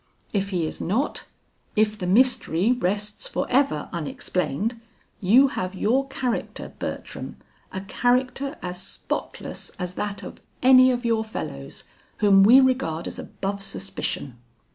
If 0.33 0.49
he 0.49 0.65
is 0.65 0.81
not, 0.81 1.25
if 1.75 1.95
the 1.95 2.07
mystery 2.07 2.71
rests 2.71 3.27
forever 3.27 3.87
unexplained, 3.93 4.81
you 5.19 5.49
have 5.49 5.75
your 5.75 6.07
character, 6.07 6.73
Bertram, 6.79 7.37
a 7.71 7.81
character 7.81 8.57
as 8.63 8.81
spotless 8.81 9.69
as 9.77 9.93
that 9.93 10.23
of 10.23 10.41
any 10.63 10.89
of 10.89 11.05
your 11.05 11.23
fellows, 11.23 11.83
whom 12.17 12.41
we 12.41 12.59
regard 12.59 13.05
as 13.07 13.19
above 13.19 13.61
suspicion. 13.61 14.37